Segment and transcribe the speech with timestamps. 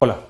[0.00, 0.20] Hola,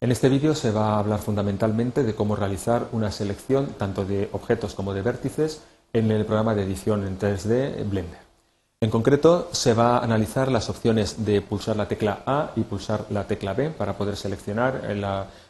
[0.00, 4.28] en este vídeo se va a hablar fundamentalmente de cómo realizar una selección tanto de
[4.30, 8.20] objetos como de vértices en el programa de edición en 3D Blender.
[8.80, 13.06] En concreto, se va a analizar las opciones de pulsar la tecla A y pulsar
[13.10, 14.80] la tecla B para poder seleccionar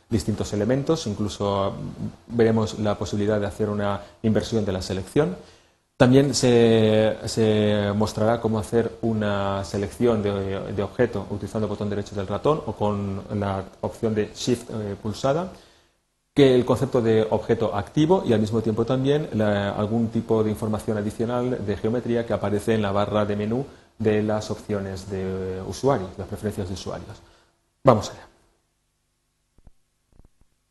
[0.08, 1.74] distintos elementos, incluso
[2.28, 5.36] veremos la posibilidad de hacer una inversión de la selección
[5.96, 12.62] también se, mostrará cómo hacer una selección de, objeto utilizando el botón derecho del ratón
[12.66, 15.52] o con la opción de Shift eh, pulsada,
[16.34, 20.98] que el concepto de objeto activo y al mismo tiempo también algún tipo de información
[20.98, 23.64] adicional de geometría que aparece en la barra de menú
[23.98, 27.22] de las opciones de usuarios, las preferencias de usuarios.
[27.82, 28.35] Vamos allá.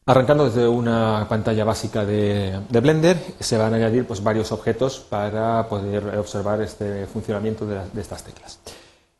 [0.07, 5.67] Arrancando desde una pantalla básica de, Blender, se van a añadir pues, varios objetos para
[5.67, 8.59] poder observar este funcionamiento de, estas teclas.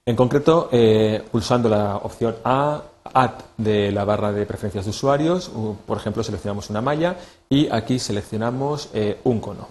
[0.06, 5.50] En concreto, eh, pulsando la opción A, Add de la barra de preferencias de usuarios,
[5.88, 7.16] por ejemplo, seleccionamos una malla
[7.50, 9.68] y aquí seleccionamos eh, un cono.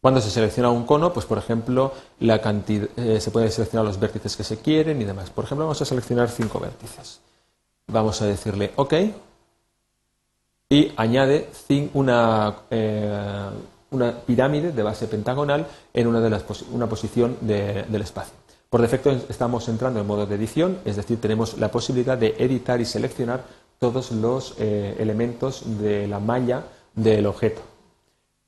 [0.00, 4.42] Cuando se selecciona un cono, pues por ejemplo, eh, se pueden seleccionar los vértices que
[4.42, 5.30] se quieren y demás.
[5.30, 7.20] Por ejemplo, vamos a seleccionar cinco vértices.
[7.86, 8.94] Vamos a decirle OK
[10.68, 11.48] y añade
[11.92, 13.48] una, eh,
[13.90, 18.34] una pirámide de base pentagonal en una, de las una posición del espacio.
[18.70, 22.80] Por defecto estamos entrando en modo de edición, es decir, tenemos la posibilidad de editar
[22.80, 23.44] y seleccionar
[23.78, 27.73] todos los eh, elementos de la malla del objeto.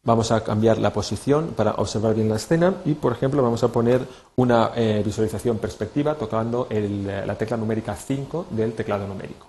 [0.07, 3.69] Vamos a cambiar la posición para observar bien la escena y, por ejemplo, vamos a
[3.73, 9.49] poner una eh, visualización perspectiva tocando la tecla numérica 5 del teclado numérico.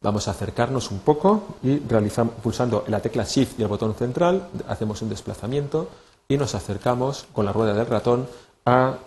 [0.00, 4.48] Vamos a acercarnos un poco y realizamos, pulsando la tecla Shift y el botón central,
[4.68, 5.88] hacemos un desplazamiento
[6.28, 8.28] y nos acercamos con la rueda del ratón
[8.66, 8.98] a,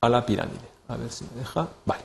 [0.00, 0.66] a la pirámide.
[0.88, 1.68] A ver si me deja.
[1.84, 2.04] Vale.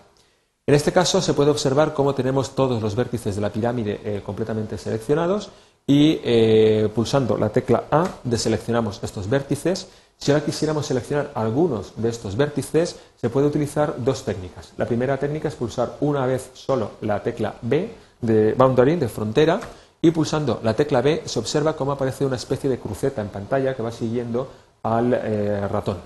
[0.67, 4.21] En este caso se puede observar cómo tenemos todos los vértices de la pirámide eh,
[4.21, 5.49] completamente seleccionados
[5.87, 9.87] y eh, pulsando la tecla A deseleccionamos estos vértices.
[10.17, 14.73] Si ahora quisiéramos seleccionar algunos de estos vértices, se puede utilizar dos técnicas.
[14.77, 19.59] La primera técnica es pulsar una vez solo la tecla B de boundary, de frontera,
[20.01, 23.75] y pulsando la tecla B se observa cómo aparece una especie de cruceta en pantalla
[23.75, 24.49] que va siguiendo
[24.83, 25.97] al eh, ratón.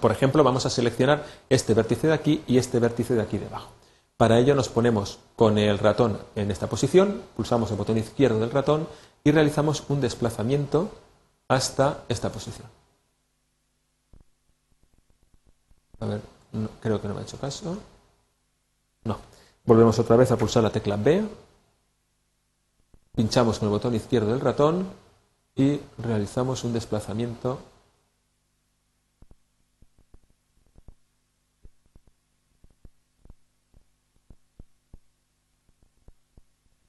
[0.00, 3.70] Por ejemplo, vamos a seleccionar este vértice de aquí y este vértice de aquí debajo.
[4.18, 8.50] Para ello nos ponemos con el ratón en esta posición, pulsamos el botón izquierdo del
[8.50, 8.88] ratón
[9.22, 10.90] y realizamos un desplazamiento
[11.46, 12.66] hasta esta posición.
[16.00, 16.20] A ver,
[16.80, 17.78] creo que no me ha hecho caso.
[19.04, 19.18] No.
[19.64, 21.22] Volvemos otra vez a pulsar la tecla B.
[23.14, 24.88] Pinchamos con el botón izquierdo del ratón
[25.54, 27.60] y realizamos un desplazamiento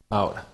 [0.09, 0.45] Ahora,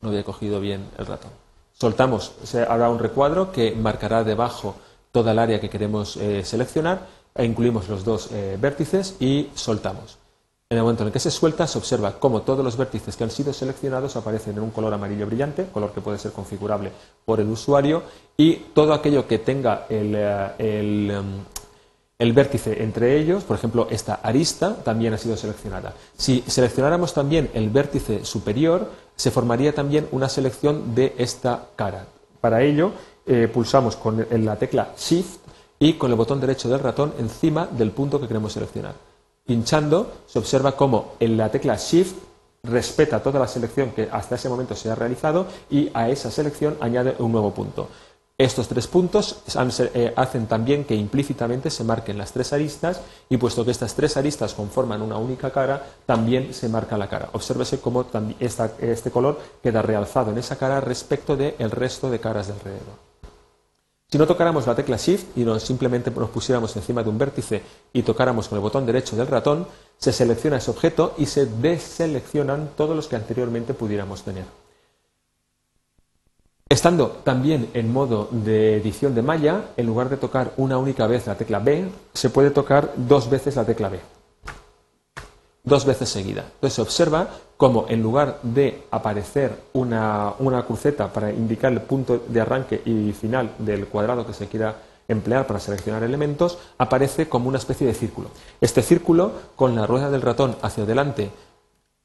[0.00, 1.32] no había cogido bien el ratón.
[1.72, 4.76] Soltamos, se habrá un recuadro que marcará debajo
[5.12, 10.18] toda el área que queremos eh, seleccionar e incluimos los dos eh, vértices y soltamos.
[10.68, 13.24] En el momento en el que se suelta, se observa cómo todos los vértices que
[13.24, 16.90] han sido seleccionados aparecen en un color amarillo brillante, color que puede ser configurable
[17.24, 18.02] por el usuario,
[18.36, 21.44] y todo aquello que tenga el, eh, em,
[22.18, 25.94] el vértice entre ellos, por ejemplo, esta arista también ha sido seleccionada.
[26.16, 32.06] Si seleccionáramos también el vértice superior, se formaría también una selección de esta cara.
[32.40, 32.92] Para ello,
[33.26, 35.40] eh, pulsamos con la tecla Shift
[35.78, 38.94] y con el botón derecho del ratón encima del punto que queremos seleccionar.
[39.44, 42.16] Pinchando, se observa cómo en la tecla Shift
[42.62, 46.76] respeta toda la selección que hasta ese momento se ha realizado y a esa selección
[46.80, 47.88] añade un nuevo punto.
[48.38, 49.38] Estos tres puntos
[49.94, 54.18] eh, hacen también que implícitamente se marquen las tres aristas y puesto que estas tres
[54.18, 57.30] aristas conforman una única cara, también se marca la cara.
[57.32, 58.04] Obsérvese cómo
[58.78, 63.06] este color queda realzado en esa cara respecto del resto de caras de alrededor.
[64.10, 67.62] Si no tocáramos la tecla Shift y simplemente nos pusiéramos encima de un vértice
[67.94, 69.66] y tocáramos con el botón derecho del ratón,
[69.96, 74.44] se selecciona ese objeto y se deseleccionan todos los que anteriormente pudiéramos tener.
[76.68, 81.28] Estando también en modo de edición de malla, en lugar de tocar una única vez
[81.28, 84.00] la tecla B, se puede tocar dos veces la tecla B.
[85.62, 86.42] Dos veces seguida.
[86.54, 92.24] Entonces se observa como en lugar de aparecer una, una cruceta para indicar el punto
[92.26, 94.76] de arranque y final del cuadrado que se quiera
[95.06, 98.30] emplear para seleccionar elementos, aparece como una especie de círculo.
[98.60, 101.30] Este círculo, con la rueda del ratón hacia adelante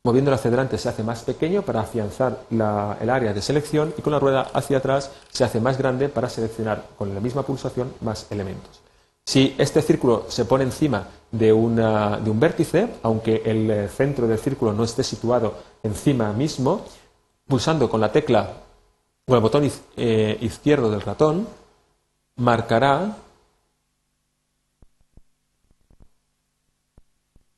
[0.03, 4.11] Moviéndolo hacia adelante se hace más pequeño para afianzar el área de selección y con
[4.11, 8.25] la rueda hacia atrás se hace más grande para seleccionar con la misma pulsación más
[8.31, 8.81] elementos.
[9.23, 14.73] Si este círculo se pone encima de, un vértice, aunque el eh, centro del círculo
[14.73, 15.53] no esté situado
[15.83, 16.83] encima mismo,
[17.47, 18.53] pulsando con la tecla
[19.27, 21.47] o el botón eh, izquierdo del ratón,
[22.37, 23.17] marcará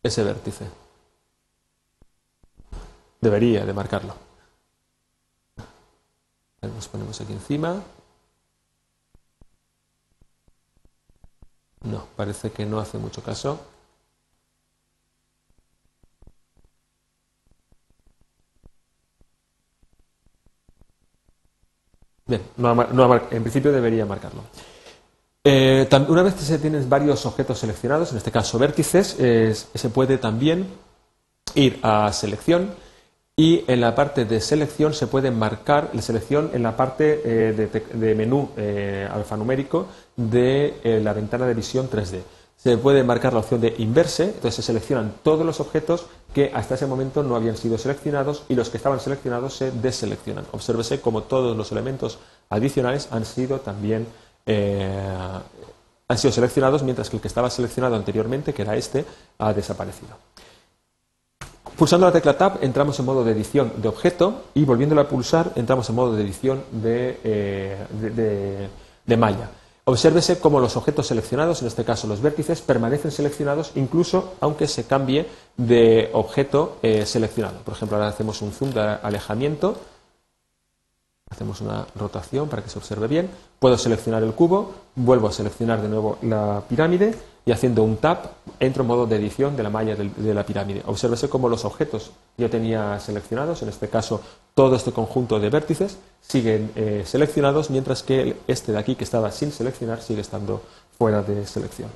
[0.04, 0.83] ese vértice.
[3.24, 4.14] Debería de marcarlo.
[6.62, 7.82] Nos ponemos aquí encima.
[11.84, 13.66] No, parece que no hace mucho caso.
[22.26, 24.44] Bien, en principio debería marcarlo.
[25.46, 29.16] Eh, una vez que se tienen varios objetos seleccionados, en este caso vértices,
[29.74, 30.68] se puede también
[31.56, 32.83] ir a selección
[33.36, 37.82] y en la parte de selección se puede marcar la selección en la parte eh,
[37.94, 42.22] de, menú eh, alfanumérico de eh, la ventana de visión 3D.
[42.56, 46.76] Se puede marcar la opción de inverse, entonces se seleccionan todos los objetos que hasta
[46.76, 50.46] ese momento no habían sido seleccionados y los que estaban seleccionados se deseleccionan.
[50.52, 52.20] Obsérvese como todos los elementos
[52.50, 54.08] adicionales han sido también
[54.46, 59.06] han sido seleccionados, mientras que el que estaba seleccionado anteriormente, que era este,
[59.40, 60.18] ha desaparecido.
[61.84, 65.52] Pulsando la tecla Tab entramos en modo de edición de objeto y volviéndola a pulsar
[65.56, 69.50] entramos en modo de edición de, eh, malla.
[69.84, 74.86] Obsérvese cómo los objetos seleccionados, en este caso los vértices, permanecen seleccionados incluso aunque se
[74.86, 75.28] cambie
[75.58, 77.58] de objeto eh, seleccionado.
[77.66, 79.76] Por ejemplo, ahora hacemos un zoom de alejamiento,
[81.30, 83.30] hacemos una rotación para que se observe bien.
[83.60, 87.14] Puedo seleccionar el cubo, vuelvo a seleccionar de nuevo la pirámide
[87.46, 88.26] y haciendo un tap
[88.60, 90.82] entro en modo de edición de la malla de la pirámide.
[90.86, 94.22] Obsérvese cómo los objetos yo tenía seleccionados, en este caso
[94.54, 99.32] todo este conjunto de vértices, siguen eh, seleccionados, mientras que este de aquí que estaba
[99.32, 100.62] sin seleccionar sigue estando
[100.98, 101.90] fuera de selección.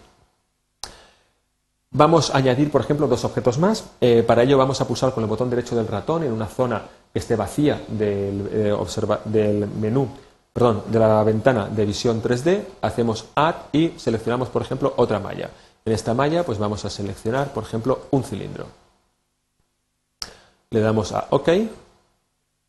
[1.92, 3.86] Vamos a añadir, por ejemplo, dos objetos más.
[4.02, 6.82] Eh, para ello vamos a pulsar con el botón derecho del ratón en una zona
[7.14, 8.76] que esté vacía del, eh,
[9.26, 10.10] del menú
[10.58, 15.52] perdón, de la ventana de visión 3D, hacemos Add y seleccionamos, por ejemplo, otra malla.
[15.86, 18.66] En esta malla, pues vamos a seleccionar, por ejemplo, un cilindro.
[20.72, 21.50] Le damos a OK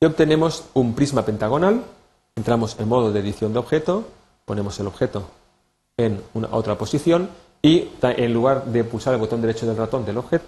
[0.01, 1.83] y obtenemos un prisma pentagonal.
[2.37, 4.05] Entramos en modo de edición de objeto,
[4.45, 5.23] ponemos el objeto
[5.97, 7.31] en una otra posición
[7.63, 10.45] y en lugar de pulsar el botón derecho del ratón del objeto,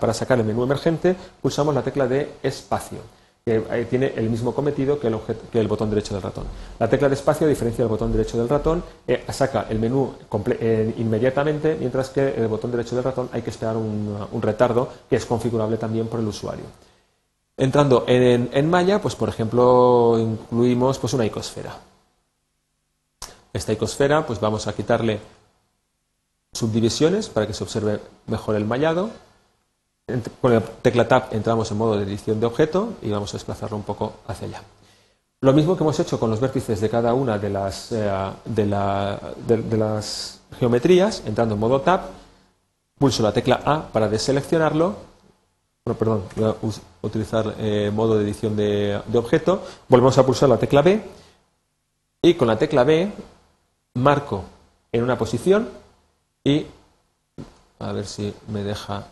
[0.00, 3.00] para sacar el menú emergente, pulsamos la tecla de espacio
[3.48, 6.44] que tiene el mismo cometido que el, botón derecho del ratón.
[6.78, 10.12] La tecla de espacio, a diferencia del botón derecho del ratón, eh, saca el menú
[10.60, 15.16] eh, inmediatamente, mientras que el botón derecho del ratón hay que esperar un, retardo que
[15.16, 16.64] es configurable también por el usuario.
[17.56, 21.74] Entrando en, en, Maya, pues por ejemplo, incluimos pues, una icosfera.
[23.52, 25.20] Esta icosfera, pues vamos a quitarle
[26.52, 29.10] subdivisiones para que se observe mejor el mallado
[30.40, 33.76] con la tecla Tab entramos en modo de edición de objeto y vamos a desplazarlo
[33.76, 34.62] un poco hacia allá.
[35.40, 38.10] Lo mismo que hemos hecho con los vértices de cada una de las, eh,
[38.44, 38.66] de,
[39.76, 42.00] las geometrías, entrando en modo Tab,
[42.98, 44.96] pulso la tecla A para deseleccionarlo,
[45.84, 50.48] bueno, perdón, voy a utilizar eh, modo de edición de, de objeto, volvemos a pulsar
[50.48, 51.02] la tecla B
[52.22, 53.12] y con la tecla B
[53.94, 54.44] marco
[54.90, 55.68] en una posición
[56.42, 56.66] y
[57.78, 59.06] a ver si me deja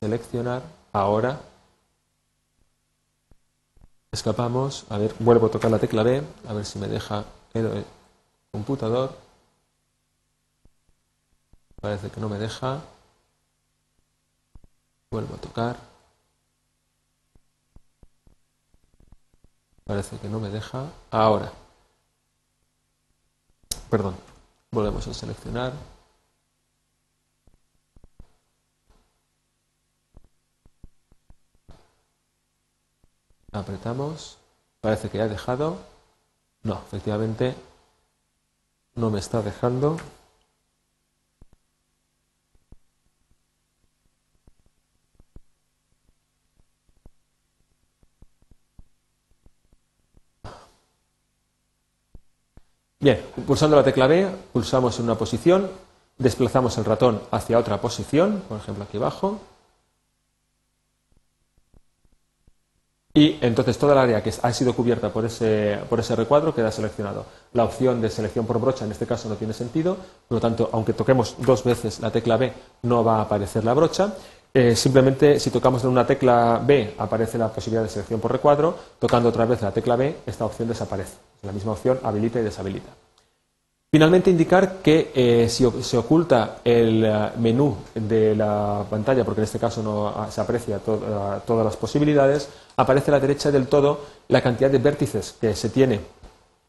[0.00, 0.62] seleccionar.
[0.92, 1.40] Ahora
[4.12, 4.86] escapamos.
[4.88, 6.22] A ver vuelvo a tocar la tecla B.
[6.48, 7.24] A ver si me deja
[7.54, 7.84] el
[8.50, 9.16] computador.
[11.80, 12.80] Parece que no me deja.
[15.10, 15.76] Vuelvo a tocar.
[19.84, 20.84] Parece que no me deja.
[21.10, 21.52] Ahora.
[23.90, 24.16] Perdón.
[24.70, 25.72] Volvemos a seleccionar
[33.58, 34.38] apretamos,
[34.80, 35.78] parece que ya ha dejado,
[36.62, 37.54] no, efectivamente
[38.94, 39.96] no me está dejando.
[53.00, 55.70] Bien, pulsando la tecla B, pulsamos en una posición,
[56.18, 59.40] desplazamos el ratón hacia otra posición, por ejemplo aquí abajo,
[63.18, 66.70] y entonces toda el área que ha sido cubierta por ese, por ese recuadro queda
[66.70, 67.26] seleccionado.
[67.52, 69.96] La opción de selección por brocha en este caso no tiene sentido,
[70.28, 73.74] por lo tanto, aunque toquemos dos veces la tecla B, no va a aparecer la
[73.74, 74.14] brocha.
[74.54, 78.76] Eh, simplemente si tocamos en una tecla B aparece la posibilidad de selección por recuadro,
[79.00, 81.16] tocando otra vez la tecla B esta opción desaparece.
[81.42, 83.07] La misma opción habilita y deshabilita.
[83.90, 89.44] Finalmente, indicar que eh, si se oculta el eh, menú de la pantalla, porque en
[89.44, 94.04] este caso no ah, se aprecia todas las posibilidades, aparece a la derecha del todo
[94.28, 96.00] la cantidad de vértices que se tiene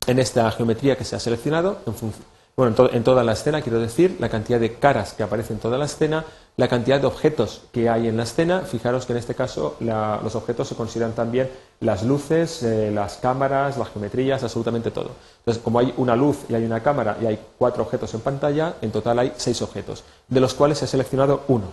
[0.08, 3.80] en esta geometría que se ha seleccionado en función bueno, en, toda la escena, quiero
[3.80, 6.26] decir, la cantidad de caras que aparecen en toda la escena,
[6.58, 8.64] la cantidad de objetos que hay en la escena.
[8.64, 11.50] Fijaros que en este caso los objetos se consideran también
[11.80, 15.12] las luces, eh, las cámaras, las geometrías, absolutamente todo.
[15.38, 18.74] Entonces, como hay una luz y hay una cámara y hay cuatro objetos en pantalla,
[18.82, 21.68] en total hay seis objetos, de los cuales he seleccionado uno.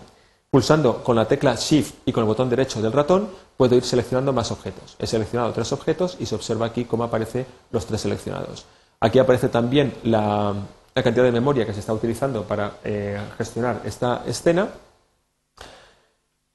[0.53, 4.33] Pulsando con la tecla Shift y con el botón derecho del ratón, puedo ir seleccionando
[4.33, 4.95] más objetos.
[5.01, 8.67] He seleccionado tres objetos y se observa aquí cómo aparecen los tres seleccionados.
[9.01, 10.55] Aquí aparece también la,
[11.03, 14.69] cantidad de memoria que se está utilizando para eh, gestionar esta escena.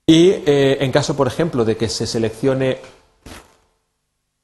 [0.06, 2.80] Y eh, en caso, por ejemplo, de que se seleccione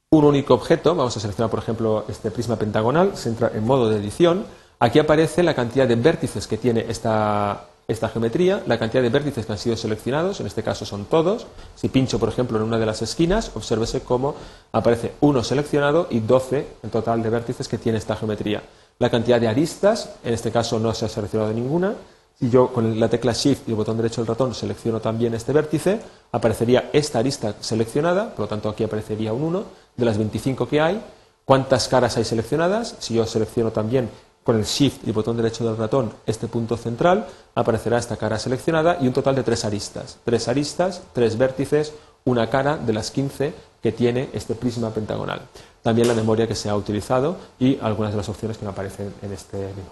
[0.09, 3.89] un único objeto, vamos a seleccionar, por ejemplo, este prisma pentagonal, se entra en modo
[3.89, 4.45] de edición,
[4.79, 9.45] aquí aparece la cantidad de vértices que tiene esta, esta geometría, la cantidad de vértices
[9.45, 11.47] que han sido seleccionados, en este caso son todos.
[11.75, 14.35] Si pincho, por ejemplo, en una de las esquinas, obsérvese cómo
[14.71, 18.61] aparece uno seleccionado y 12 en total de vértices que tiene esta geometría.
[18.99, 21.93] La cantidad de aristas, en este caso no se ha seleccionado ninguna.
[22.39, 25.53] Si yo con la tecla Shift y el botón derecho del ratón selecciono también este
[25.53, 25.99] vértice,
[26.31, 29.63] aparecería esta arista seleccionada, por lo tanto aquí aparecería un 1
[29.97, 31.01] de las 25 que hay.
[31.45, 32.95] ¿Cuántas caras hay seleccionadas?
[32.99, 34.09] Si yo selecciono también
[34.43, 38.97] con el Shift y botón derecho del ratón este punto central, aparecerá esta cara seleccionada
[38.99, 40.17] y un total de tres aristas.
[40.23, 41.93] Tres aristas, tres vértices,
[42.25, 43.53] una cara de las 15
[43.87, 45.39] que tiene este prisma pentagonal.
[45.81, 49.13] También la memoria que se ha utilizado y algunas de las opciones que me aparecen
[49.21, 49.87] en este menú.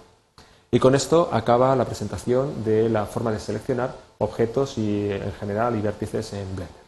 [0.70, 5.78] Y con esto acaba la presentación de la forma de seleccionar objetos y en general
[5.78, 6.85] y vértices en Blender.